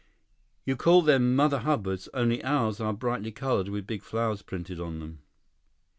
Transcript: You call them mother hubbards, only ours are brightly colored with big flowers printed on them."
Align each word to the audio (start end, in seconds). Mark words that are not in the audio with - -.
You 0.65 0.75
call 0.75 1.03
them 1.03 1.35
mother 1.35 1.59
hubbards, 1.59 2.09
only 2.11 2.43
ours 2.43 2.79
are 2.81 2.91
brightly 2.91 3.31
colored 3.31 3.69
with 3.69 3.85
big 3.85 4.01
flowers 4.01 4.41
printed 4.41 4.79
on 4.79 4.97
them." 4.99 5.19